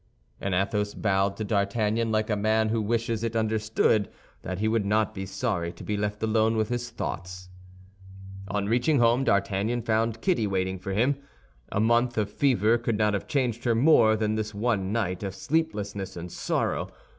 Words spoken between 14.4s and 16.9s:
one night of sleeplessness and sorrow.